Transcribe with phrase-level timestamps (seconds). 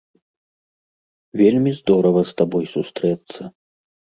[1.41, 3.41] Вельмі здорава з табой сустрэцца.